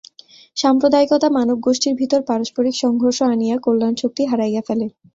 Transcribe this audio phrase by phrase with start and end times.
[0.57, 4.85] সাম্প্রদায়িকতা মানবগোষ্ঠীর ভিতর পারস্পরিক সংঘর্ষ আনিয়া কল্যাণশক্তি হারাইয়া ফেলে।